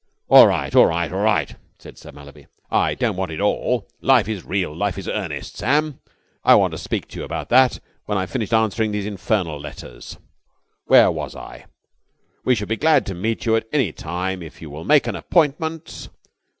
"All 0.29 0.47
right, 0.47 0.73
all 0.75 0.87
right, 0.87 1.11
all 1.13 1.19
right!" 1.21 1.55
said 1.77 1.95
Sir 1.95 2.11
Mallaby. 2.11 2.47
"I 2.71 2.95
don't 2.95 3.17
want 3.17 3.29
it 3.31 3.39
all. 3.39 3.87
Life 4.01 4.27
is 4.27 4.43
real! 4.43 4.75
Life 4.75 4.97
is 4.97 5.07
earnest, 5.07 5.57
Sam. 5.57 5.99
I 6.43 6.55
want 6.55 6.71
to 6.71 6.79
speak 6.79 7.07
to 7.09 7.19
you 7.19 7.23
about 7.23 7.49
that 7.49 7.79
when 8.07 8.17
I've 8.17 8.31
finished 8.31 8.51
answering 8.51 8.93
these 8.93 9.05
infernal 9.05 9.59
letters. 9.59 10.17
Where 10.85 11.11
was 11.11 11.35
I? 11.35 11.65
'We 12.43 12.55
should 12.55 12.69
be 12.69 12.77
glad 12.77 13.05
to 13.05 13.13
meet 13.13 13.45
you 13.45 13.55
at 13.55 13.67
any 13.71 13.91
time, 13.91 14.41
if 14.41 14.59
you 14.59 14.71
will 14.71 14.85
make 14.85 15.05
an 15.05 15.15
appointment...' 15.15 16.09